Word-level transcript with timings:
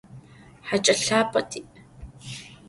Xaç'e 0.67 0.93
lhap'e 1.01 1.41
ti'. 1.51 1.61